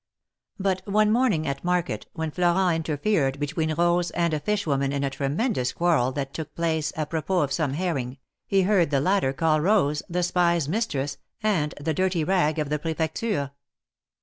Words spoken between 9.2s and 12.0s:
call Rose the spy's mistress," and the